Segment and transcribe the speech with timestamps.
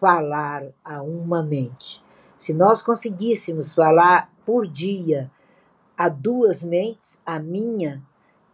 [0.00, 2.02] falar a uma mente.
[2.38, 5.30] Se nós conseguíssemos falar por dia
[5.96, 8.02] a duas mentes, a minha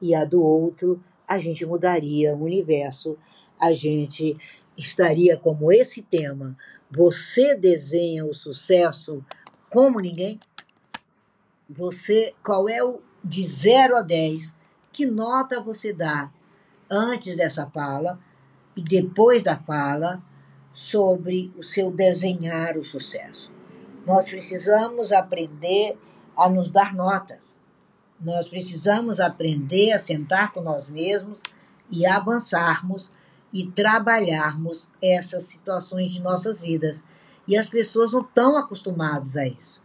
[0.01, 3.19] e a do outro, a gente mudaria o universo,
[3.59, 4.37] a gente
[4.77, 6.57] estaria como esse tema.
[6.91, 9.25] Você desenha o sucesso
[9.71, 10.39] como ninguém?
[11.69, 14.55] Você, qual é o de 0 a 10?
[14.93, 16.31] Que nota você dá
[16.91, 18.21] antes dessa fala
[18.77, 20.23] e depois da fala
[20.73, 23.51] sobre o seu desenhar o sucesso?
[24.07, 25.99] Nós precisamos aprender
[26.37, 27.59] a nos dar notas.
[28.21, 31.39] Nós precisamos aprender a sentar com nós mesmos
[31.91, 33.13] e avançarmos
[33.53, 37.03] e trabalharmos essas situações de nossas vidas.
[37.47, 39.83] E as pessoas não estão acostumadas a isso.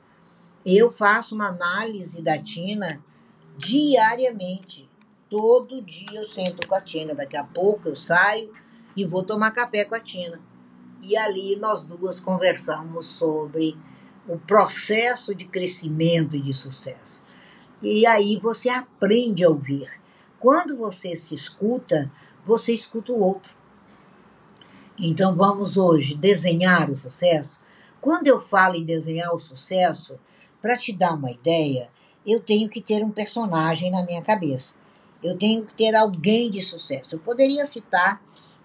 [0.65, 3.01] Eu faço uma análise da Tina
[3.57, 4.89] diariamente.
[5.29, 7.15] Todo dia eu sento com a Tina.
[7.15, 8.53] Daqui a pouco eu saio
[8.95, 10.39] e vou tomar café com a Tina.
[11.01, 13.77] E ali nós duas conversamos sobre
[14.27, 17.23] o processo de crescimento e de sucesso.
[17.81, 19.89] E aí você aprende a ouvir.
[20.39, 22.11] Quando você se escuta,
[22.45, 23.55] você escuta o outro.
[24.97, 27.61] Então vamos hoje desenhar o sucesso.
[28.01, 30.19] Quando eu falo em desenhar o sucesso,
[30.61, 31.89] para te dar uma ideia,
[32.25, 34.73] eu tenho que ter um personagem na minha cabeça.
[35.23, 37.15] Eu tenho que ter alguém de sucesso.
[37.15, 38.21] Eu poderia citar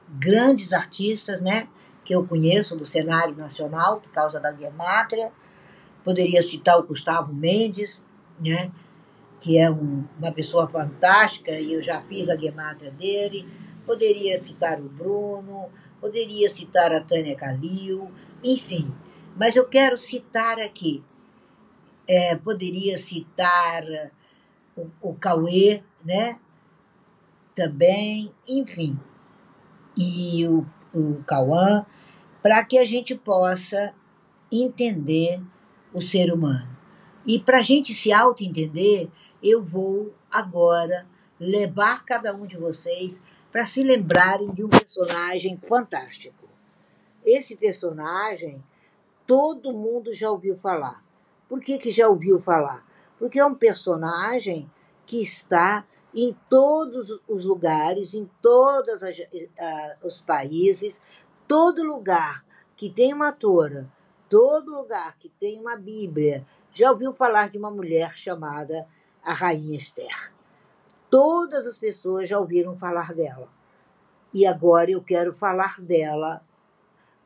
[0.09, 1.69] grandes artistas, né,
[2.05, 5.33] que eu conheço do cenário nacional por causa da Guemátria,
[6.05, 8.03] Poderia citar o Gustavo Mendes,
[8.41, 8.73] né?
[9.41, 13.49] que é um, uma pessoa fantástica e eu já fiz a guemátria dele.
[13.85, 15.69] Poderia citar o Bruno,
[16.01, 18.11] poderia citar a Tânia Calil,
[18.43, 18.93] enfim.
[19.37, 21.03] Mas eu quero citar aqui.
[22.07, 23.85] É, poderia citar
[24.77, 26.39] o, o Cauê, né?
[27.55, 28.99] Também, enfim.
[29.97, 30.65] E o,
[30.95, 31.87] o Cauã,
[32.43, 33.95] para que a gente possa
[34.51, 35.41] entender
[35.93, 36.69] o ser humano.
[37.25, 39.11] E para a gente se auto-entender,
[39.43, 41.07] eu vou agora
[41.39, 46.49] levar cada um de vocês para se lembrarem de um personagem fantástico.
[47.25, 48.63] Esse personagem
[49.27, 51.05] todo mundo já ouviu falar.
[51.49, 52.85] Por que, que já ouviu falar?
[53.19, 54.71] Porque é um personagem
[55.07, 59.09] que está em todos os lugares, em todos uh,
[60.07, 61.01] os países,
[61.49, 62.45] todo lugar
[62.77, 63.91] que tem uma tora
[64.33, 68.89] todo lugar que tem uma Bíblia já ouviu falar de uma mulher chamada
[69.23, 70.33] a Rainha Esther.
[71.11, 73.47] Todas as pessoas já ouviram falar dela.
[74.33, 76.43] E agora eu quero falar dela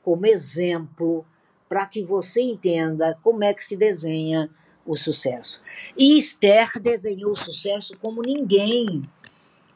[0.02, 1.24] como exemplo
[1.68, 4.50] para que você entenda como é que se desenha
[4.86, 5.62] o sucesso.
[5.96, 9.08] E Esther desenhou o sucesso como ninguém.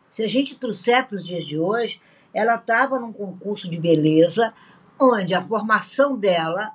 [0.09, 2.01] Se a gente trouxer para os dias de hoje,
[2.33, 4.55] ela estava num concurso de beleza,
[5.01, 6.73] onde a formação dela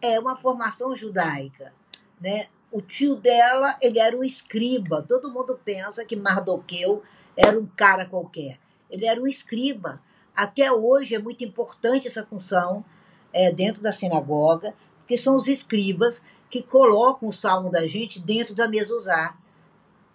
[0.00, 1.72] é uma formação judaica,
[2.20, 2.46] né?
[2.70, 5.00] O tio dela, ele era um escriba.
[5.02, 7.02] Todo mundo pensa que Mardoqueu
[7.36, 8.58] era um cara qualquer.
[8.90, 10.02] Ele era um escriba.
[10.34, 12.84] Até hoje é muito importante essa função
[13.32, 16.22] é, dentro da sinagoga, porque são os escribas
[16.54, 19.36] que colocam o salmo da gente dentro da mezuzá.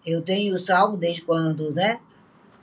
[0.06, 2.00] Eu tenho o salmo desde quando, né?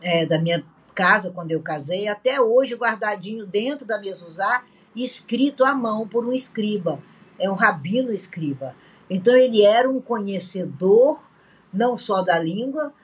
[0.00, 0.64] É, da minha
[0.94, 6.32] casa, quando eu casei, até hoje guardadinho dentro da mezuzá, escrito à mão por um
[6.32, 6.98] escriba
[7.38, 8.75] é um rabino escriba.
[9.10, 11.28] Então ele era um conhecedor
[11.70, 12.94] não só da língua,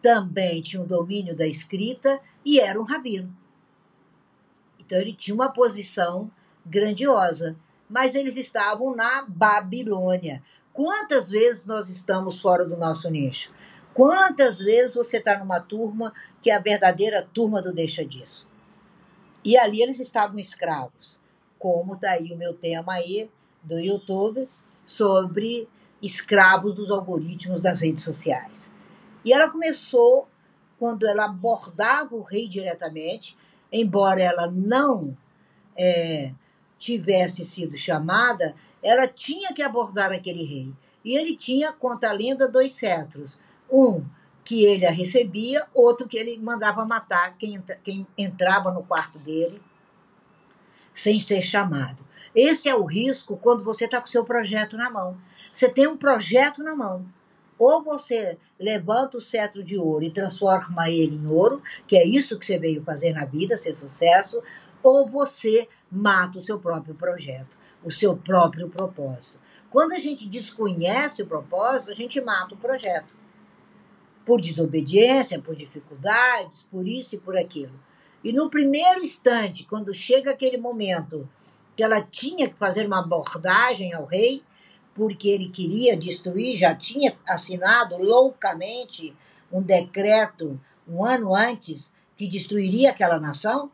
[0.00, 3.30] também tinha um domínio da escrita e era um rabino.
[4.78, 6.30] Então ele tinha uma posição
[6.64, 7.54] grandiosa,
[7.88, 10.42] mas eles estavam na Babilônia.
[10.72, 13.52] Quantas vezes nós estamos fora do nosso nicho?
[13.92, 16.12] Quantas vezes você está numa turma
[16.42, 18.48] que é a verdadeira turma do deixa disso?
[19.44, 21.20] E ali eles estavam escravos.
[21.58, 23.30] Como está aí o meu tema aí,
[23.62, 24.48] do YouTube
[24.84, 25.68] sobre
[26.02, 28.70] escravos dos algoritmos das redes sociais.
[29.24, 30.28] E ela começou
[30.78, 33.36] quando ela abordava o rei diretamente,
[33.72, 35.16] embora ela não
[35.76, 36.32] é,
[36.84, 40.70] tivesse sido chamada, ela tinha que abordar aquele rei.
[41.02, 43.38] E ele tinha, conta a lenda, dois cetros.
[43.70, 44.04] Um
[44.44, 49.60] que ele a recebia, outro que ele mandava matar quem, quem entrava no quarto dele
[50.92, 52.04] sem ser chamado.
[52.34, 55.16] Esse é o risco quando você está com seu projeto na mão.
[55.52, 57.04] Você tem um projeto na mão.
[57.58, 62.38] Ou você levanta o cetro de ouro e transforma ele em ouro, que é isso
[62.38, 64.42] que você veio fazer na vida, ser sucesso,
[64.84, 69.40] ou você mata o seu próprio projeto, o seu próprio propósito.
[69.70, 73.14] Quando a gente desconhece o propósito, a gente mata o projeto.
[74.26, 77.72] Por desobediência, por dificuldades, por isso e por aquilo.
[78.22, 81.28] E no primeiro instante, quando chega aquele momento
[81.74, 84.42] que ela tinha que fazer uma abordagem ao rei,
[84.94, 89.16] porque ele queria destruir, já tinha assinado loucamente
[89.50, 93.70] um decreto um ano antes que destruiria aquela nação,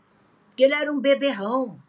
[0.60, 1.80] que ele era um beberrão,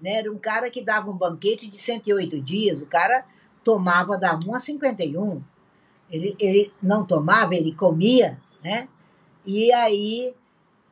[0.00, 0.18] né?
[0.18, 3.26] era um cara que dava um banquete de 108 dias, o cara
[3.64, 5.42] tomava da 1 a 51.
[6.08, 8.88] Ele, ele não tomava, ele comia, né?
[9.44, 10.32] E aí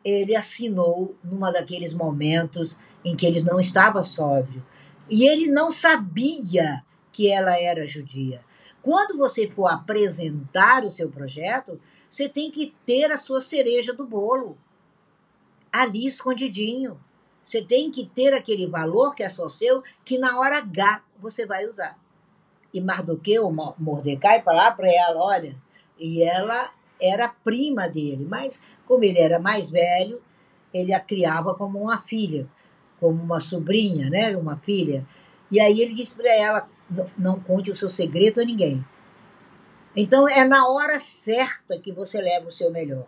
[0.05, 4.67] ele assinou numa daqueles momentos em que ele não estava sóbrio.
[5.09, 6.83] E ele não sabia
[7.13, 8.41] que ela era judia.
[8.83, 14.05] Quando você for apresentar o seu projeto, você tem que ter a sua cereja do
[14.05, 14.59] bolo
[15.81, 17.01] ali escondidinho.
[17.43, 21.45] Você tem que ter aquele valor que é só seu, que na hora H você
[21.45, 21.99] vai usar.
[22.73, 25.57] E Mardoqueu, Mordecai, falar para ela, olha,
[25.99, 30.23] e ela era prima dele, mas como ele era mais velho,
[30.73, 32.49] ele a criava como uma filha
[33.05, 35.07] como uma sobrinha, né, uma filha.
[35.51, 36.69] E aí ele disse para ela:
[37.19, 38.83] não conte o seu segredo a ninguém.
[39.95, 43.07] Então é na hora certa que você leva o seu melhor.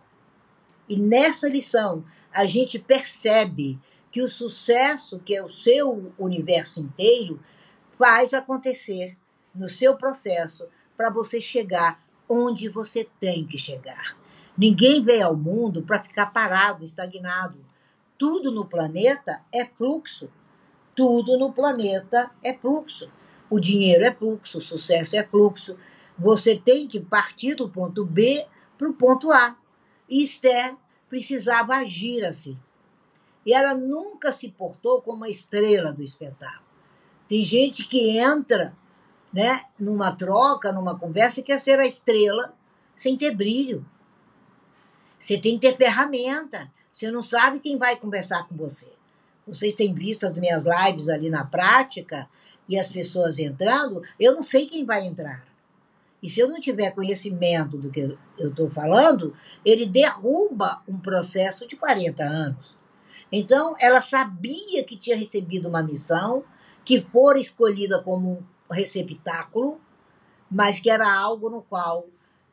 [0.87, 3.79] E nessa lição a gente percebe
[4.11, 7.39] que o sucesso, que é o seu universo inteiro,
[7.97, 9.17] faz acontecer
[9.53, 14.17] no seu processo para você chegar onde você tem que chegar.
[14.57, 17.63] Ninguém veio ao mundo para ficar parado, estagnado.
[18.17, 20.29] Tudo no planeta é fluxo.
[20.95, 23.09] Tudo no planeta é fluxo.
[23.49, 25.77] O dinheiro é fluxo, o sucesso é fluxo.
[26.17, 28.45] Você tem que partir do ponto B
[28.77, 29.55] para o ponto A.
[30.09, 30.75] E Esther
[31.09, 32.57] precisava agir assim.
[33.45, 36.67] E ela nunca se portou como a estrela do espetáculo.
[37.27, 38.75] Tem gente que entra
[39.31, 42.53] né, numa troca, numa conversa, e quer ser a estrela
[42.95, 43.85] sem ter brilho.
[45.19, 46.71] Você tem que ter ferramenta.
[46.91, 48.91] Você não sabe quem vai conversar com você.
[49.45, 52.29] Vocês têm visto as minhas lives ali na prática
[52.67, 55.46] e as pessoas entrando, eu não sei quem vai entrar.
[56.27, 58.01] E se eu não tiver conhecimento do que
[58.37, 59.33] eu estou falando,
[59.63, 62.75] ele derruba um processo de 40 anos.
[63.31, 66.43] Então, ela sabia que tinha recebido uma missão,
[66.83, 69.79] que fora escolhida como um receptáculo,
[70.51, 72.07] mas que era algo no qual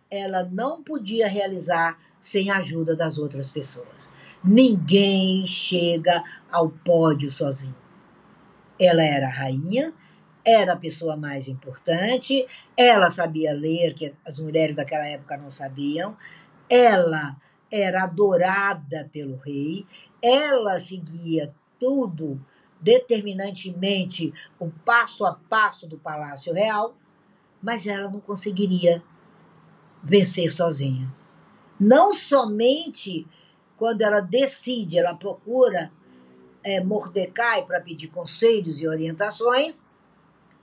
[0.09, 4.09] ela não podia realizar sem a ajuda das outras pessoas.
[4.45, 7.75] Ninguém chega ao pódio sozinho.
[8.79, 9.93] Ela era rainha,
[10.45, 12.47] era a pessoa mais importante,
[12.77, 16.17] ela sabia ler, que as mulheres daquela época não sabiam,
[16.69, 17.37] ela
[17.71, 19.87] era adorada pelo rei,
[20.23, 22.45] ela seguia tudo
[22.81, 26.95] determinantemente o passo a passo do Palácio Real,
[27.63, 29.03] mas ela não conseguiria
[30.03, 31.13] vencer sozinha.
[31.81, 33.27] Não somente
[33.77, 35.91] quando ela decide, ela procura
[36.63, 39.83] é, Mordecai para pedir conselhos e orientações,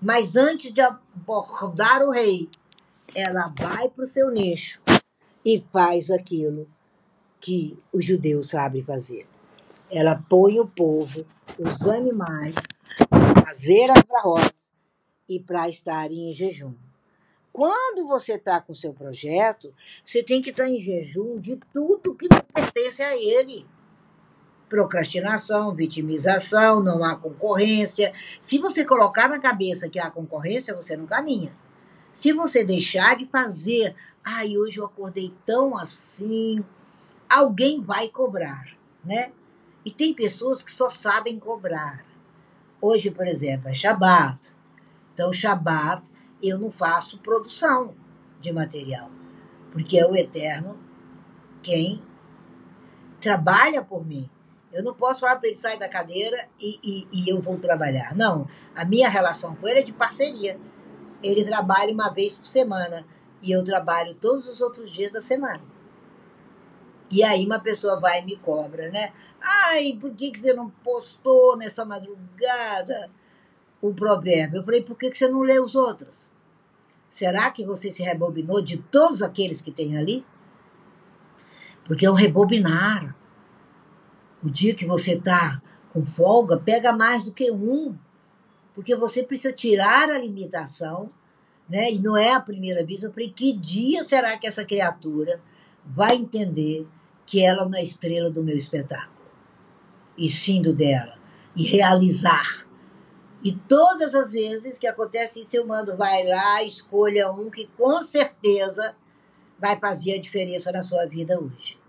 [0.01, 2.49] mas antes de abordar o rei,
[3.13, 4.81] ela vai para o seu nicho
[5.45, 6.67] e faz aquilo
[7.39, 9.27] que os judeus sabem fazer.
[9.89, 11.25] Ela põe o povo,
[11.59, 12.55] os animais,
[13.09, 14.69] para fazer as barrotas
[15.27, 16.73] e para estarem em jejum.
[17.51, 19.73] Quando você está com seu projeto,
[20.05, 23.65] você tem que estar tá em jejum de tudo que não pertence a ele.
[24.71, 28.13] Procrastinação, vitimização, não há concorrência.
[28.39, 31.53] Se você colocar na cabeça que há concorrência, você não caminha.
[32.13, 36.63] Se você deixar de fazer, ai, hoje eu acordei tão assim,
[37.29, 38.65] alguém vai cobrar,
[39.03, 39.33] né?
[39.83, 42.05] E tem pessoas que só sabem cobrar.
[42.79, 44.53] Hoje, por exemplo, é Shabat.
[45.13, 46.01] Então, Shabat
[46.41, 47.93] eu não faço produção
[48.39, 49.11] de material,
[49.73, 50.79] porque é o Eterno
[51.61, 52.01] quem
[53.19, 54.29] trabalha por mim.
[54.71, 58.15] Eu não posso falar para ele sair da cadeira e, e, e, eu vou trabalhar.
[58.15, 60.57] Não, a minha relação com ele é de parceria.
[61.21, 63.05] Ele trabalha uma vez por semana
[63.41, 65.61] e eu trabalho todos os outros dias da semana.
[67.11, 69.11] E aí uma pessoa vai e me cobra, né?
[69.41, 73.09] Ai, por que, que você não postou nessa madrugada
[73.81, 74.59] o provérbio?
[74.59, 76.29] Eu falei, por que, que você não lê os outros?
[77.09, 80.25] Será que você se rebobinou de todos aqueles que tem ali?
[81.83, 83.13] Porque é um rebobinar.
[84.43, 87.95] O dia que você está com folga, pega mais do que um.
[88.73, 91.11] Porque você precisa tirar a limitação,
[91.69, 91.91] né?
[91.91, 93.03] E não é a primeira vez.
[93.03, 95.41] Eu falei, que dia será que essa criatura
[95.85, 96.87] vai entender
[97.25, 99.21] que ela não é estrela do meu espetáculo?
[100.17, 101.17] E sim do dela.
[101.55, 102.65] E realizar
[103.43, 107.99] e todas as vezes que acontece isso, eu mando, vai lá, escolha um que com
[108.01, 108.95] certeza
[109.57, 111.79] vai fazer a diferença na sua vida hoje.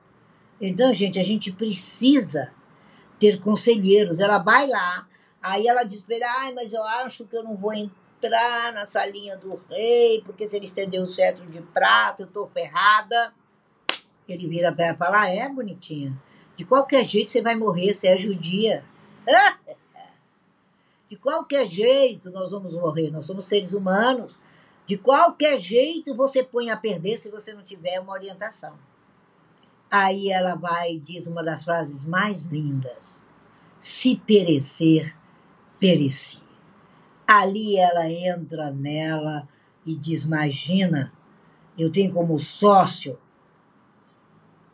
[0.62, 2.50] Então, gente, a gente precisa
[3.18, 4.20] ter conselheiros.
[4.20, 5.06] Ela vai lá,
[5.42, 9.36] Aí ela diz para ele, mas eu acho que eu não vou entrar na salinha
[9.36, 13.34] do rei, porque se ele estender o cetro de prata, eu tô ferrada.
[14.28, 16.16] Ele vira para ela e fala, ah, é, bonitinha.
[16.56, 18.84] De qualquer jeito você vai morrer, você é judia.
[21.10, 24.34] De qualquer jeito nós vamos morrer, nós somos seres humanos.
[24.86, 28.78] De qualquer jeito você põe a perder se você não tiver uma orientação.
[29.94, 33.26] Aí ela vai e diz uma das frases mais lindas:
[33.78, 35.14] Se perecer,
[35.78, 36.40] pereci.
[37.26, 39.46] Ali ela entra nela
[39.84, 41.12] e diz: Imagina,
[41.76, 43.18] eu tenho como sócio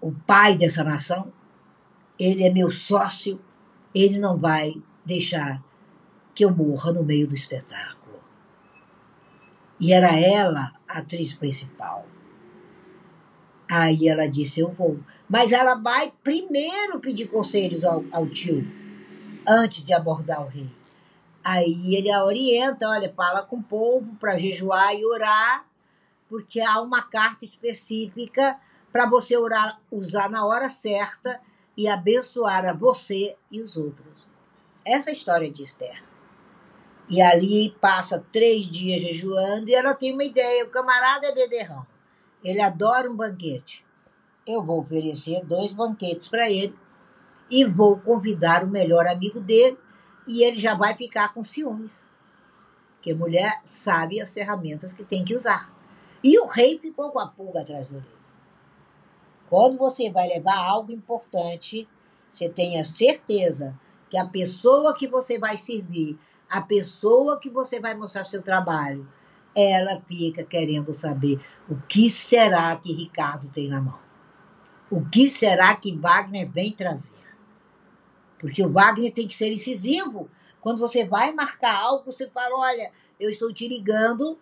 [0.00, 1.32] o pai dessa nação,
[2.16, 3.40] ele é meu sócio,
[3.92, 5.60] ele não vai deixar
[6.32, 8.20] que eu morra no meio do espetáculo.
[9.80, 12.06] E era ela a atriz principal.
[13.70, 14.98] Aí ela disse: Eu vou.
[15.28, 18.66] Mas ela vai primeiro pedir conselhos ao, ao tio,
[19.46, 20.70] antes de abordar o rei.
[21.44, 25.66] Aí ele a orienta: olha, fala com o povo para jejuar e orar,
[26.28, 28.58] porque há uma carta específica
[28.90, 31.40] para você orar, usar na hora certa
[31.76, 34.26] e abençoar a você e os outros.
[34.84, 36.02] Essa é a história de Esther.
[37.08, 40.64] E ali passa três dias jejuando e ela tem uma ideia.
[40.64, 41.86] O camarada é beberrão.
[42.42, 43.84] Ele adora um banquete.
[44.46, 46.74] Eu vou oferecer dois banquetes para ele
[47.50, 49.78] e vou convidar o melhor amigo dele
[50.26, 52.10] e ele já vai ficar com ciúmes.
[52.94, 55.72] Porque mulher sabe as ferramentas que tem que usar.
[56.22, 58.04] E o rei ficou com a pulga atrás do.
[59.48, 61.88] Quando você vai levar algo importante,
[62.30, 63.78] você tenha certeza
[64.10, 66.18] que a pessoa que você vai servir
[66.48, 69.06] a pessoa que você vai mostrar seu trabalho,
[69.58, 73.98] ela fica querendo saber o que será que Ricardo tem na mão.
[74.90, 77.28] O que será que Wagner vem trazer?
[78.38, 80.30] Porque o Wagner tem que ser incisivo.
[80.60, 84.38] Quando você vai marcar algo, você fala: olha, eu estou te ligando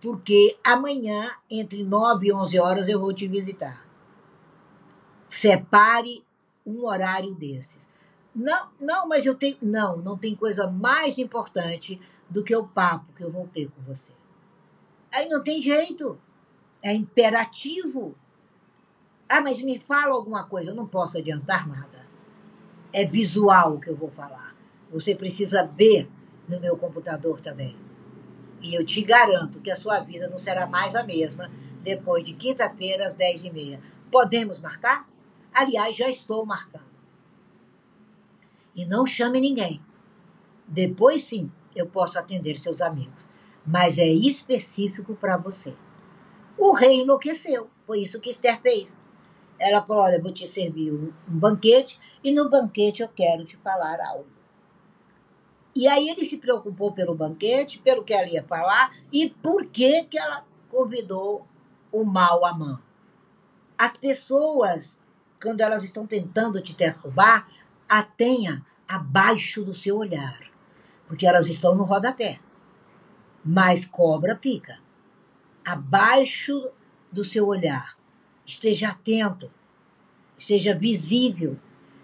[0.00, 3.86] porque amanhã, entre 9 e 11 horas, eu vou te visitar.
[5.28, 6.24] Separe
[6.66, 7.88] um horário desses.
[8.34, 9.56] Não, não, mas eu tenho.
[9.62, 13.82] Não, não tem coisa mais importante do que o papo que eu vou ter com
[13.82, 14.12] você.
[15.12, 16.18] Aí não tem jeito.
[16.82, 18.16] É imperativo.
[19.28, 20.70] Ah, mas me fala alguma coisa.
[20.70, 22.06] Eu não posso adiantar nada.
[22.92, 24.54] É visual o que eu vou falar.
[24.90, 26.08] Você precisa ver
[26.48, 27.76] no meu computador também.
[28.62, 31.50] E eu te garanto que a sua vida não será mais a mesma
[31.82, 33.80] depois de quinta-feira às 10h30.
[34.10, 35.08] Podemos marcar?
[35.52, 36.96] Aliás, já estou marcando
[38.76, 39.80] e não chame ninguém.
[40.68, 43.28] Depois sim, eu posso atender seus amigos,
[43.64, 45.76] mas é específico para você.
[46.56, 48.98] O rei enlouqueceu, foi isso que Esther fez.
[49.58, 54.00] Ela falou: Olha, vou te servir um banquete e no banquete eu quero te falar
[54.00, 54.26] algo.
[55.74, 60.04] E aí ele se preocupou pelo banquete, pelo que ela ia falar e por que,
[60.04, 61.46] que ela convidou
[61.92, 62.80] o mal Amã.
[63.76, 64.98] As pessoas,
[65.40, 67.46] quando elas estão tentando te derrubar,
[67.86, 70.40] a tenha abaixo do seu olhar,
[71.06, 72.40] porque elas estão no rodapé.
[73.44, 74.78] Mas cobra pica.
[75.64, 76.70] Abaixo
[77.10, 77.96] do seu olhar.
[78.44, 79.50] Esteja atento,
[80.36, 81.58] esteja visível.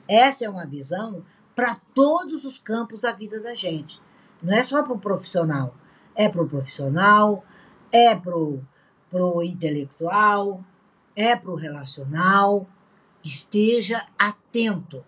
[0.09, 4.01] Essa é uma visão para todos os campos da vida da gente.
[4.43, 5.75] Não é só para o profissional.
[6.15, 7.45] É para o profissional,
[7.91, 10.65] é para o intelectual,
[11.15, 12.67] é para o relacional.
[13.23, 15.05] Esteja atento.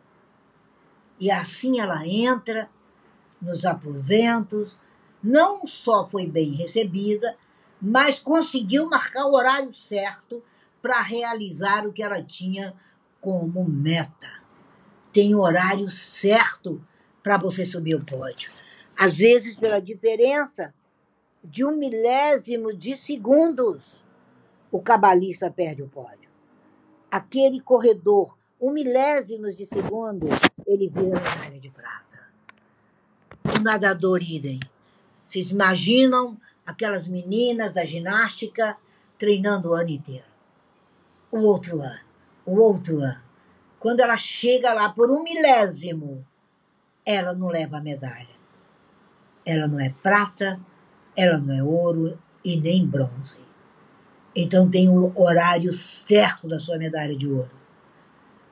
[1.18, 2.70] E assim ela entra
[3.44, 4.78] nos aposentos,
[5.22, 7.36] não só foi bem recebida,
[7.80, 10.42] mas conseguiu marcar o horário certo
[10.80, 12.74] para realizar o que ela tinha
[13.20, 14.42] como meta.
[15.12, 16.84] Tem horário certo
[17.22, 18.50] para você subir o pódio.
[18.98, 20.74] Às vezes, pela diferença
[21.42, 24.02] de um milésimo de segundos,
[24.70, 26.30] o cabalista perde o pódio.
[27.10, 30.26] Aquele corredor um milésimos de segundo,
[30.66, 32.03] ele vira medalha de prata.
[33.56, 34.58] O nadador idem.
[35.24, 38.76] Vocês imaginam aquelas meninas da ginástica
[39.16, 40.26] treinando o ano inteiro?
[41.30, 42.00] O outro ano,
[42.44, 43.22] o outro ano.
[43.78, 46.26] Quando ela chega lá por um milésimo,
[47.06, 48.34] ela não leva a medalha.
[49.46, 50.58] Ela não é prata,
[51.16, 53.40] ela não é ouro e nem bronze.
[54.34, 57.50] Então tem o horário certo da sua medalha de ouro.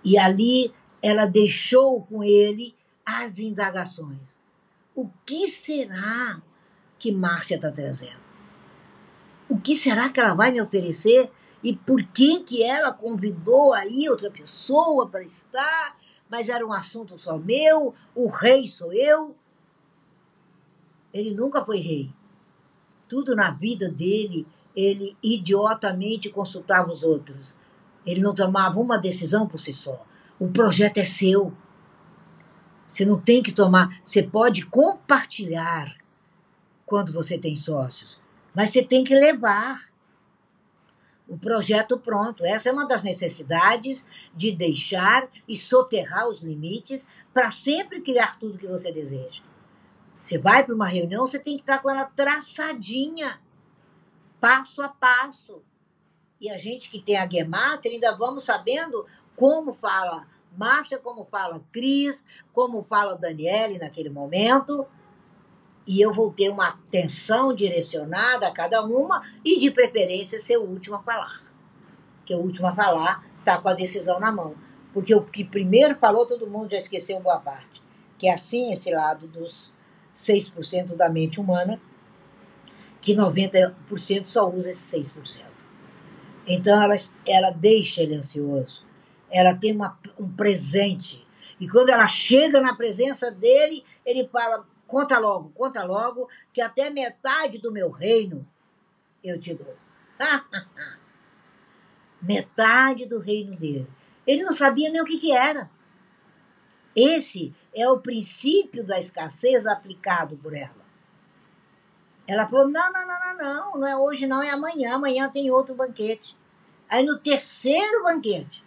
[0.05, 4.42] E ali ela deixou com ele as indagações.
[4.95, 6.43] O que será
[6.99, 8.23] que Márcia está trazendo?
[9.49, 11.31] O que será que ela vai me oferecer?
[11.63, 15.97] E por que, que ela convidou aí outra pessoa para estar?
[16.29, 19.37] Mas era um assunto só meu, o rei sou eu.
[21.13, 22.11] Ele nunca foi rei.
[23.09, 27.55] Tudo na vida dele, ele idiotamente consultava os outros.
[28.05, 30.05] Ele não tomava uma decisão por si só.
[30.39, 31.53] O projeto é seu.
[32.87, 34.01] Você não tem que tomar.
[34.05, 35.97] Você pode compartilhar
[36.85, 38.21] quando você tem sócios,
[38.55, 39.93] mas você tem que levar
[41.27, 42.45] o projeto pronto.
[42.45, 48.59] Essa é uma das necessidades de deixar e soterrar os limites para sempre criar tudo
[48.59, 49.43] que você deseja.
[50.23, 53.41] Você vai para uma reunião, você tem que estar com ela traçadinha,
[54.41, 55.63] passo a passo.
[56.41, 61.65] E a gente que tem a Gematria, ainda vamos sabendo como fala Márcia, como fala
[61.73, 64.87] Cris, como fala Daniele naquele momento.
[65.87, 70.65] E eu vou ter uma atenção direcionada a cada uma e, de preferência, ser o
[70.65, 71.41] último a falar.
[72.25, 74.55] Que o último a falar está com a decisão na mão.
[74.93, 77.83] Porque o que primeiro falou, todo mundo já esqueceu boa parte.
[78.19, 79.73] Que é assim esse lado dos
[80.15, 81.81] 6% da mente humana,
[83.01, 85.43] que 90% só usa esse 6%.
[86.47, 86.95] Então ela,
[87.27, 88.85] ela deixa ele ansioso.
[89.33, 91.27] Ela tem uma, um presente.
[91.59, 96.91] E quando ela chega na presença dele, ele fala: conta logo, conta logo, que até
[96.91, 98.47] metade do meu reino
[99.25, 99.75] eu te dou.
[102.21, 103.89] metade do reino dele.
[104.27, 105.71] Ele não sabia nem o que, que era.
[106.95, 110.83] Esse é o princípio da escassez aplicado por ela.
[112.27, 114.95] Ela falou: não, não, não, não, não, não é hoje, não, é amanhã.
[114.95, 116.37] Amanhã tem outro banquete.
[116.89, 118.63] Aí no terceiro banquete,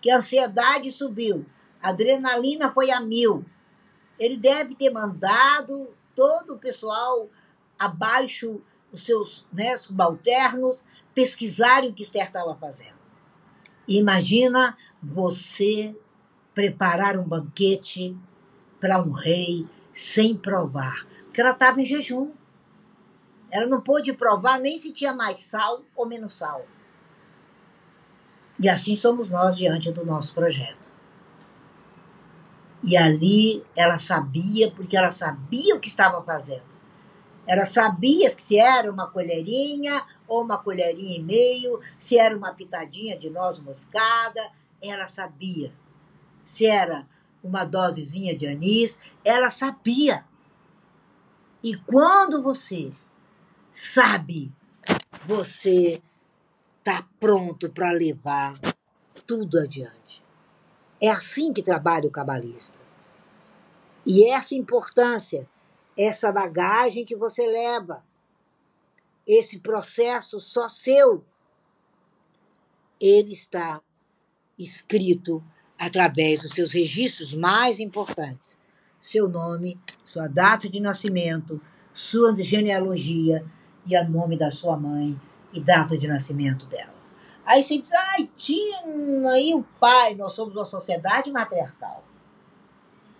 [0.00, 1.44] que a ansiedade subiu,
[1.82, 3.44] a adrenalina foi a mil.
[4.18, 7.28] Ele deve ter mandado todo o pessoal
[7.78, 8.60] abaixo,
[8.92, 12.98] os seus né, subalternos, pesquisarem o que Esther estava fazendo.
[13.88, 15.96] Imagina você
[16.54, 18.16] preparar um banquete
[18.78, 22.32] para um rei sem provar, porque ela estava em jejum.
[23.50, 26.64] Ela não pôde provar nem se tinha mais sal ou menos sal.
[28.60, 30.86] E assim somos nós diante do nosso projeto.
[32.84, 36.68] E ali ela sabia, porque ela sabia o que estava fazendo.
[37.46, 43.18] Ela sabia se era uma colherinha ou uma colherinha e meio, se era uma pitadinha
[43.18, 44.50] de noz moscada,
[44.82, 45.72] ela sabia.
[46.44, 47.06] Se era
[47.42, 50.24] uma dosezinha de anis, ela sabia.
[51.62, 52.92] E quando você
[53.70, 54.52] sabe,
[55.26, 56.02] você
[56.80, 58.58] está pronto para levar
[59.26, 60.24] tudo adiante.
[61.00, 62.78] É assim que trabalha o cabalista.
[64.06, 65.48] E essa importância,
[65.96, 68.02] essa bagagem que você leva,
[69.26, 71.22] esse processo só seu,
[72.98, 73.82] ele está
[74.58, 75.44] escrito
[75.78, 78.56] através dos seus registros mais importantes:
[78.98, 81.60] seu nome, sua data de nascimento,
[81.92, 83.44] sua genealogia
[83.86, 85.20] e o nome da sua mãe
[85.52, 86.94] e data de nascimento dela.
[87.44, 90.14] Aí você diz, ai, Tina, e o pai?
[90.14, 92.04] Nós somos uma sociedade matriarcal.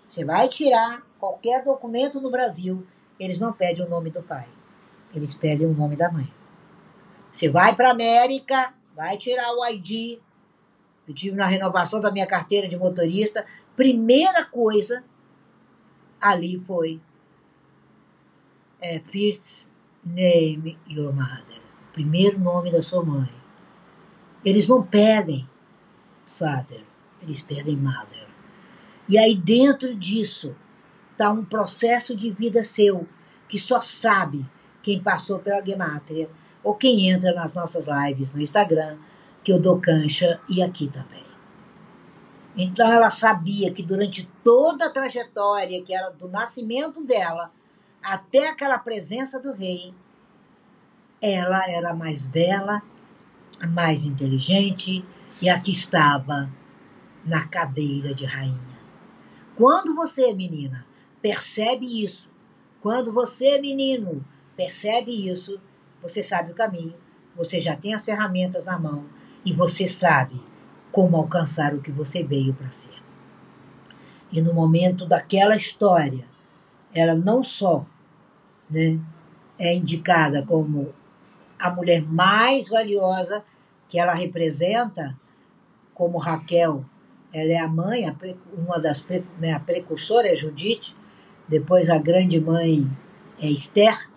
[0.08, 2.86] Você vai tirar qualquer documento no Brasil,
[3.18, 4.48] eles não pedem o nome do pai,
[5.14, 6.32] eles pedem o nome da mãe.
[7.32, 10.20] Você vai para a América, vai tirar o ID.
[11.06, 15.04] Eu tive na renovação da minha carteira de motorista, primeira coisa
[16.20, 17.00] ali foi
[18.80, 19.68] é, first
[20.04, 21.60] name your mother
[21.92, 23.30] primeiro nome da sua mãe.
[24.44, 25.48] Eles não pedem
[26.36, 26.82] father,
[27.22, 28.26] eles pedem mother.
[29.08, 30.54] E aí dentro disso
[31.12, 33.06] está um processo de vida seu
[33.46, 34.46] que só sabe
[34.82, 36.30] quem passou pela gemátria
[36.62, 38.96] ou quem entra nas nossas lives no Instagram,
[39.42, 41.24] que eu dou cancha e aqui também.
[42.56, 47.52] Então ela sabia que durante toda a trajetória que era do nascimento dela
[48.02, 49.94] até aquela presença do rei,
[51.20, 52.82] ela era mais bela,
[53.68, 55.04] mais inteligente
[55.40, 56.50] e a que estava
[57.24, 58.80] na cadeira de rainha.
[59.54, 60.86] Quando você, menina,
[61.20, 62.30] percebe isso,
[62.80, 64.24] quando você, menino,
[64.56, 65.60] percebe isso,
[66.02, 66.94] você sabe o caminho,
[67.36, 69.04] você já tem as ferramentas na mão
[69.44, 70.40] e você sabe
[70.90, 73.00] como alcançar o que você veio para ser.
[74.32, 76.24] E no momento daquela história,
[76.94, 77.84] ela não só
[78.68, 78.98] né,
[79.58, 80.94] é indicada como
[81.60, 83.44] a mulher mais valiosa
[83.88, 85.18] que ela representa,
[85.94, 86.84] como Raquel,
[87.32, 88.04] ela é a mãe,
[88.56, 89.04] uma das
[89.38, 90.96] né, a precursora é Judite,
[91.46, 92.88] depois a grande mãe
[93.40, 94.08] é Esther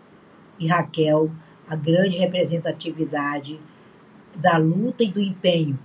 [0.59, 1.31] e Raquel,
[1.67, 3.59] a grande representatividade
[4.37, 5.77] da luta e do empenho.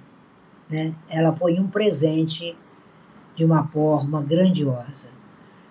[0.69, 0.95] Né?
[1.09, 2.57] Ela foi um presente
[3.35, 5.11] de uma forma grandiosa.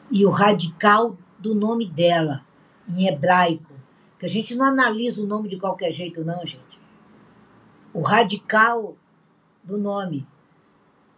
[0.10, 2.44] E o radical do nome dela,
[2.88, 3.74] em hebraico.
[4.18, 6.80] Que a gente não analisa o nome de qualquer jeito, não, gente.
[7.94, 8.96] O radical
[9.64, 10.28] do nome,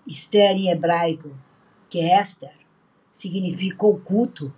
[0.06, 1.32] Esther em hebraico,
[1.90, 2.54] que é Esther,
[3.12, 4.54] significa oculto.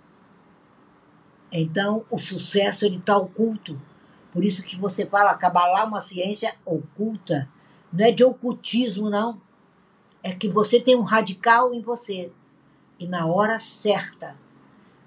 [1.50, 3.80] Então, o sucesso está oculto.
[4.32, 7.48] Por isso que você fala, Kabbalah é uma ciência oculta.
[7.92, 9.40] Não é de ocultismo, não.
[10.22, 12.32] É que você tem um radical em você.
[12.98, 14.36] E na hora certa,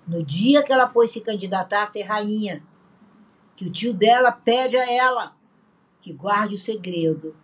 [0.07, 2.61] no dia que ela foi se candidatar a ser rainha,
[3.55, 5.35] que o tio dela pede a ela
[6.01, 7.35] que guarde o segredo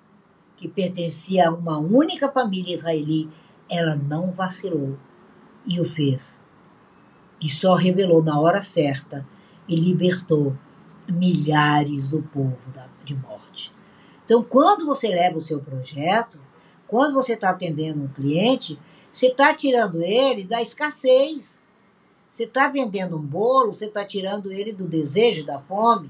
[0.62, 3.28] que pertencia a uma única família israelí,
[3.68, 4.96] ela não vacilou
[5.66, 6.40] e o fez.
[7.42, 9.28] E só revelou na hora certa
[9.68, 10.56] e libertou
[11.10, 12.60] milhares do povo
[13.04, 13.74] de morte.
[14.24, 16.40] Então, quando você leva o seu projeto,
[16.88, 18.78] quando você está atendendo um cliente,
[19.12, 21.60] você está tirando ele da escassez.
[22.32, 26.10] Você está vendendo um bolo, você está tirando ele do desejo, da fome.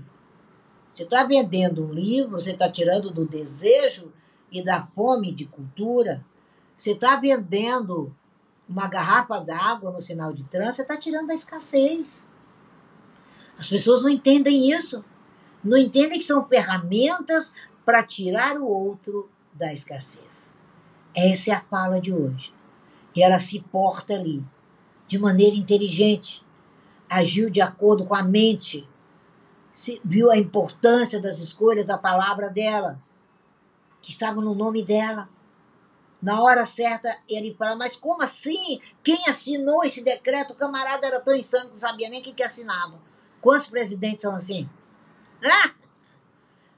[0.94, 4.14] Você está vendendo um livro, você está tirando do desejo
[4.52, 6.24] e da fome de cultura.
[6.78, 8.16] Você está vendendo
[8.70, 12.24] uma garrafa d'água no sinal de trânsito, você está tirando da escassez.
[13.58, 15.04] As pessoas não entendem isso.
[15.64, 17.52] Não entendem que são ferramentas
[17.84, 20.54] para tirar o outro da escassez.
[21.16, 22.54] Essa é a fala de hoje.
[23.16, 24.44] E ela se porta ali
[25.12, 26.41] de maneira inteligente,
[27.10, 28.88] agiu de acordo com a mente,
[30.06, 32.97] viu a importância das escolhas da palavra dela,
[34.02, 35.28] que estava no nome dela.
[36.21, 38.80] Na hora certa, ele fala, mas como assim?
[39.04, 40.54] Quem assinou esse decreto?
[40.54, 42.97] O camarada era tão insano que não sabia nem quem que assinava.
[43.41, 44.69] Quantos presidentes são assim?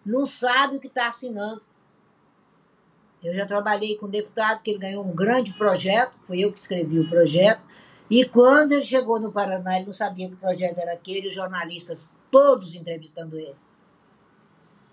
[0.03, 1.61] Não sabe o que está assinando.
[3.23, 6.59] Eu já trabalhei com um deputado que ele ganhou um grande projeto, foi eu que
[6.59, 7.63] escrevi o projeto,
[8.15, 11.97] e quando ele chegou no Paraná, ele não sabia que projeto era aquele, os jornalistas
[12.29, 13.55] todos entrevistando ele.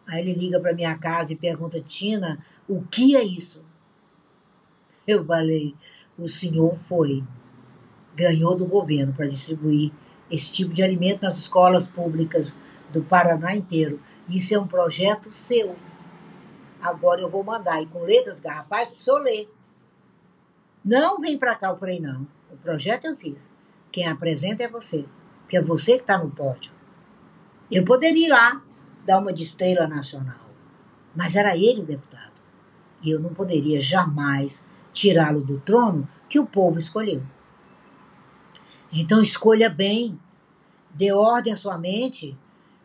[0.06, 3.62] Aí ele liga para minha casa e pergunta, Tina, o que é isso?
[5.06, 5.76] Eu falei,
[6.18, 7.22] o senhor foi,
[8.14, 9.92] ganhou do governo para distribuir
[10.30, 12.56] esse tipo de alimento nas escolas públicas
[12.90, 14.00] do Paraná inteiro.
[14.30, 15.76] Isso é um projeto seu.
[16.80, 19.52] Agora eu vou mandar, e com letras garrafais, o senhor ler.
[20.82, 22.39] Não vem para cá, eu falei, não.
[22.62, 23.50] Projeto eu fiz.
[23.90, 25.04] Quem apresenta é você.
[25.42, 26.72] Porque é você que está no pódio.
[27.70, 28.62] Eu poderia ir lá,
[29.04, 30.50] dar uma de estrela nacional.
[31.14, 32.32] Mas era ele o deputado.
[33.02, 37.22] E eu não poderia jamais tirá-lo do trono que o povo escolheu.
[38.92, 40.18] Então escolha bem,
[40.90, 42.36] dê ordem à sua mente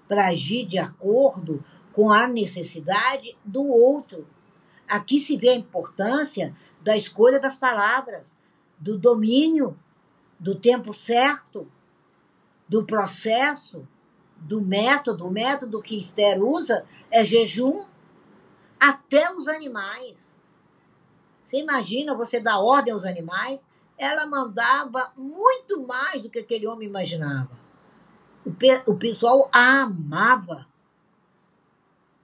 [0.08, 4.28] para agir de acordo com a necessidade do outro.
[4.88, 8.38] Aqui se vê a importância da escolha das palavras,
[8.78, 9.78] do domínio,
[10.40, 11.68] do tempo certo,
[12.68, 13.88] do processo,
[14.38, 15.28] do método.
[15.28, 17.86] O método que Esther usa é jejum
[18.80, 20.36] até os animais.
[21.44, 23.68] Você imagina você dar ordem aos animais?
[23.98, 27.52] Ela mandava muito mais do que aquele homem imaginava.
[28.46, 30.68] O, pe o pessoal a amava,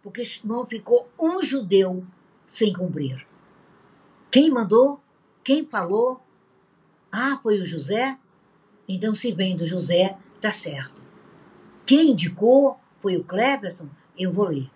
[0.02, 2.06] porque não ficou um judeu
[2.46, 3.26] sem cumprir.
[4.30, 5.00] Quem mandou?
[5.44, 6.22] Quem falou?
[7.12, 8.18] Ah, foi o José?
[8.88, 11.02] Então, se vem do José, tá certo.
[11.86, 13.90] Quem indicou foi o Cleberson?
[14.18, 14.70] Eu vou ler.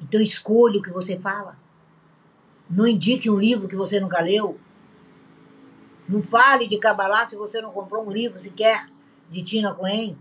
[0.00, 1.58] Então, escolha o que você fala.
[2.70, 4.58] Não indique um livro que você nunca leu.
[6.08, 8.88] Não fale de Kabbalah se você não comprou um livro sequer
[9.30, 10.16] de Tina Cohen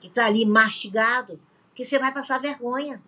[0.00, 1.38] que está ali mastigado,
[1.76, 3.00] que você vai passar vergonha.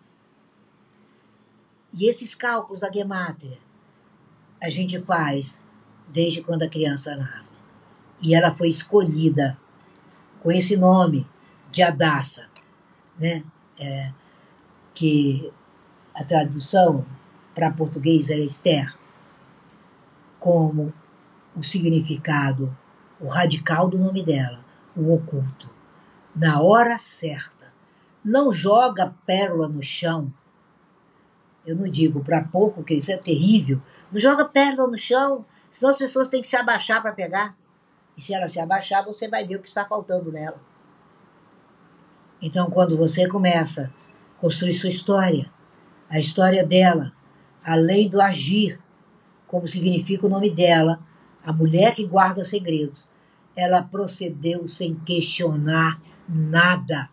[1.93, 3.59] E esses cálculos da gematria
[4.61, 5.61] a gente faz
[6.07, 7.61] desde quando a criança nasce.
[8.21, 9.57] E ela foi escolhida
[10.41, 11.27] com esse nome
[11.71, 12.47] de Adassa,
[13.17, 13.43] né?
[13.79, 14.11] É,
[14.93, 15.51] que
[16.13, 17.05] a tradução
[17.53, 18.97] para português é Esther,
[20.39, 20.93] como
[21.55, 22.75] o significado,
[23.19, 24.63] o radical do nome dela,
[24.95, 25.69] o oculto
[26.35, 27.73] na hora certa.
[28.23, 30.33] Não joga pérola no chão.
[31.65, 33.81] Eu não digo para pouco, que isso é terrível.
[34.11, 37.53] Não joga pérola no chão, senão as pessoas têm que se abaixar para pegar.
[38.15, 40.61] E se ela se abaixar, você vai ver o que está faltando nela.
[42.41, 43.91] Então, quando você começa
[44.37, 45.51] a construir sua história,
[46.09, 47.11] a história dela,
[47.61, 48.79] além do agir,
[49.47, 50.99] como significa o nome dela,
[51.43, 53.05] a mulher que guarda segredos,
[53.53, 57.09] ela procedeu sem questionar nada.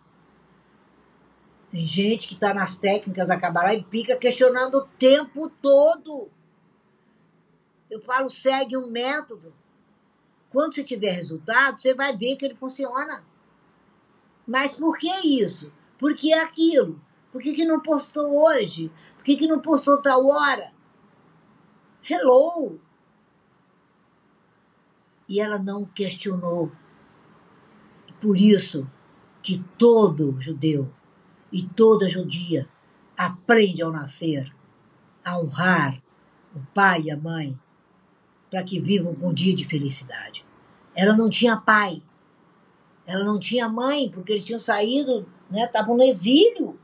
[1.69, 6.29] Tem gente que está nas técnicas da Kabbalah e fica questionando o tempo todo.
[7.93, 9.53] Eu falo, segue um método.
[10.49, 13.23] Quando você tiver resultado, você vai ver que ele funciona.
[14.47, 15.71] Mas por que isso?
[15.99, 16.99] Por que aquilo?
[17.31, 18.91] Por que, que não postou hoje?
[19.15, 20.73] Por que, que não postou tal hora?
[22.09, 22.79] Hello!
[25.29, 26.71] E ela não questionou.
[28.19, 28.89] Por isso
[29.43, 30.91] que todo judeu
[31.51, 32.67] e toda judia
[33.15, 34.51] aprende ao nascer
[35.23, 36.01] a honrar
[36.55, 37.59] o pai e a mãe
[38.53, 40.45] para que vivam um dia de felicidade.
[40.95, 42.03] Ela não tinha pai,
[43.03, 46.79] ela não tinha mãe, porque eles tinham saído, né, estavam no exílio,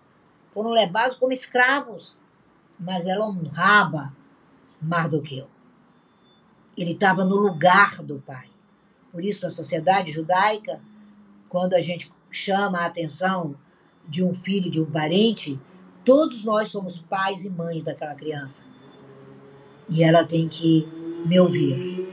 [0.51, 2.17] foram levados como escravos,
[2.79, 4.11] mas ela honrava
[4.81, 5.47] Mardoqueu.
[6.75, 8.49] Ele estava no lugar do pai.
[9.11, 10.81] Por isso, na sociedade judaica,
[11.47, 13.55] quando a gente chama a atenção
[14.07, 15.59] de um filho, de um parente,
[16.03, 18.63] todos nós somos pais e mães daquela criança.
[19.87, 22.07] E ela tem que me ouvir,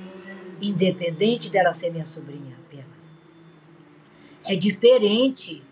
[0.61, 2.87] independente dela ser minha sobrinha apenas.
[4.45, 5.62] É diferente.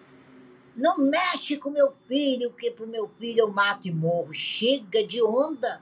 [0.77, 4.33] Não mexe com meu filho, que pro meu filho eu mato e morro.
[4.33, 5.81] Chega de onda.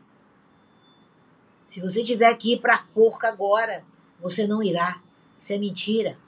[1.67, 3.83] Se você tiver que ir para a forca agora,
[4.21, 5.03] você não irá.
[5.39, 6.19] Isso é mentira.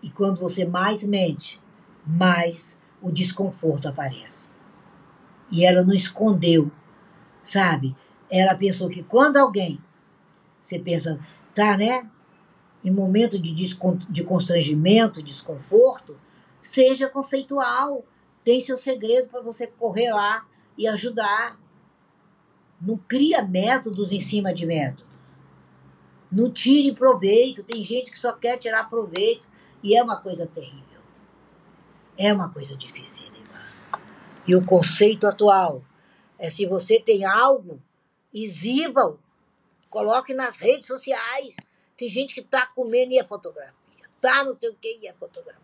[0.00, 1.60] E quando você mais mente,
[2.06, 4.48] mais o desconforto aparece.
[5.50, 6.70] E ela não escondeu,
[7.42, 7.96] sabe?
[8.30, 9.78] Ela pensou que quando alguém,
[10.62, 11.18] você pensa,
[11.52, 12.08] tá, né?
[12.84, 16.16] Em momento de, de constrangimento, desconforto,
[16.60, 18.04] seja conceitual.
[18.44, 20.46] Tem seu segredo para você correr lá
[20.78, 21.60] e ajudar.
[22.80, 25.04] Não cria métodos em cima de métodos.
[26.30, 27.62] Não tire proveito.
[27.62, 29.42] Tem gente que só quer tirar proveito.
[29.82, 31.00] E é uma coisa terrível.
[32.16, 33.30] É uma coisa difícil.
[34.46, 35.84] E o conceito atual
[36.36, 37.80] é se você tem algo
[38.32, 39.18] exiba-o.
[39.92, 41.54] Coloque nas redes sociais.
[41.98, 43.74] Tem gente que tá comendo e é fotografia.
[44.22, 45.62] Tá não sei o que e é fotografia.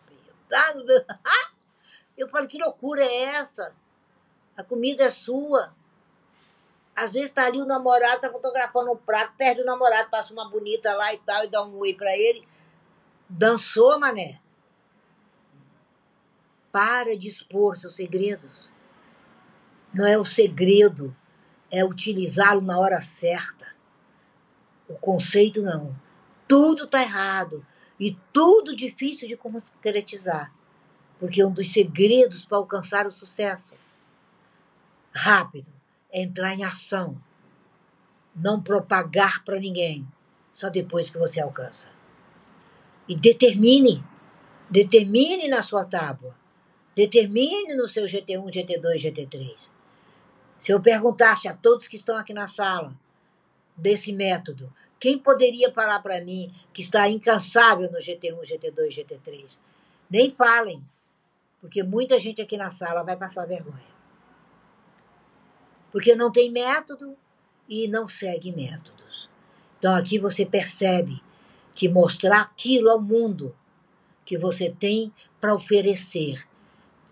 [0.50, 0.84] Tá no...
[2.14, 3.74] Eu falo, que loucura é essa?
[4.54, 5.74] A comida é sua.
[6.94, 10.50] Às vezes tá ali o namorado, tá fotografando um prato, perde o namorado, passa uma
[10.50, 12.46] bonita lá e tal, e dá um oi pra ele.
[13.28, 14.42] Dançou, mané.
[16.70, 18.68] Para de expor seus segredos.
[19.94, 21.16] Não é o segredo
[21.70, 23.77] é utilizá-lo na hora certa.
[24.88, 25.94] O conceito não.
[26.46, 27.64] Tudo está errado.
[28.00, 30.54] E tudo difícil de concretizar,
[31.18, 33.74] porque um dos segredos para alcançar o sucesso
[35.12, 35.68] rápido
[36.12, 37.20] é entrar em ação,
[38.34, 40.06] não propagar para ninguém,
[40.54, 41.90] só depois que você alcança.
[43.08, 44.04] E determine,
[44.70, 46.36] determine na sua tábua,
[46.94, 49.70] determine no seu GT1, GT2, GT3
[50.58, 52.94] se eu perguntasse a todos que estão aqui na sala
[53.78, 59.58] desse método, quem poderia falar para mim que está incansável no GT1, GT2, GT3?
[60.10, 60.82] Nem falem,
[61.60, 63.96] porque muita gente aqui na sala vai passar vergonha.
[65.92, 67.16] Porque não tem método
[67.68, 69.30] e não segue métodos.
[69.78, 71.22] Então aqui você percebe
[71.74, 73.54] que mostrar aquilo ao mundo
[74.24, 76.46] que você tem para oferecer.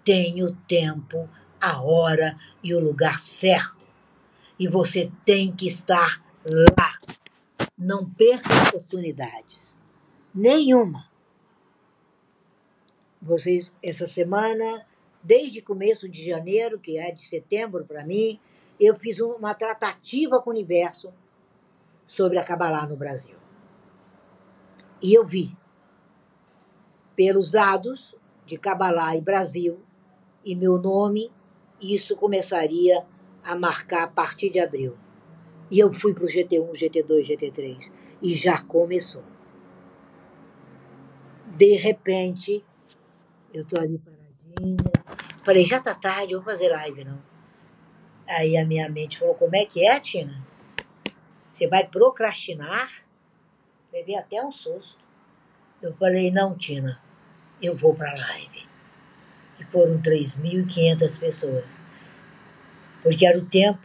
[0.05, 1.29] Tenho tempo
[1.61, 3.87] a hora e o lugar certo.
[4.59, 6.99] E você tem que estar lá.
[7.77, 9.77] Não perca oportunidades.
[10.35, 11.11] Nenhuma.
[13.21, 14.87] Vocês, essa semana,
[15.23, 18.41] desde começo de janeiro, que é de setembro para mim,
[18.79, 21.13] eu fiz uma tratativa com o universo
[22.07, 23.37] sobre a Kabbalah no Brasil.
[25.03, 25.57] E eu vi,
[27.15, 29.81] pelos dados de Kabbalah e Brasil,
[30.45, 31.33] e meu nome
[31.81, 33.05] isso começaria
[33.43, 34.97] a marcar a partir de abril.
[35.71, 39.25] E eu fui para o GT1, GT2, GT3 e já começou.
[41.57, 42.65] De repente,
[43.53, 44.77] eu tô ali paradinha.
[45.45, 47.23] Falei, já tá tarde, vou fazer live, não.
[48.29, 50.45] Aí a minha mente falou, como é que é, Tina?
[51.51, 53.05] Você vai procrastinar?
[53.93, 55.05] Levei até um susto.
[55.81, 57.01] Eu falei, não, Tina,
[57.63, 58.67] eu vou para live
[59.57, 61.65] que foram 3.500 pessoas.
[63.03, 63.81] Porque era o tempo,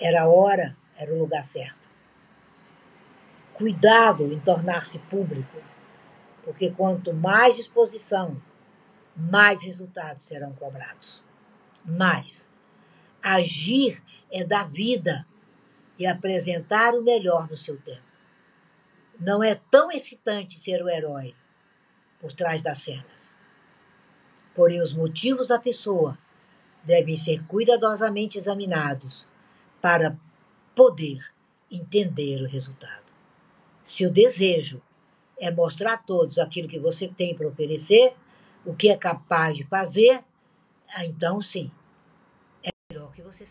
[0.00, 1.82] era a hora, era o lugar certo.
[3.54, 5.62] Cuidado em tornar-se público,
[6.44, 8.40] porque quanto mais exposição,
[9.16, 11.22] mais resultados serão cobrados.
[11.84, 12.50] Mais.
[13.22, 15.26] Agir é dar vida
[15.98, 18.02] e apresentar o melhor no seu tempo.
[19.20, 21.34] Não é tão excitante ser o herói
[22.20, 23.30] por trás das cenas.
[24.54, 26.18] Porém, os motivos da pessoa
[26.82, 29.26] devem ser cuidadosamente examinados
[29.80, 30.16] para
[30.74, 31.24] poder
[31.70, 33.04] entender o resultado.
[33.84, 34.82] Se o desejo
[35.38, 38.14] é mostrar a todos aquilo que você tem para oferecer,
[38.64, 40.22] o que é capaz de fazer,
[40.94, 41.70] ah, então sim,
[42.62, 43.50] é melhor que você seja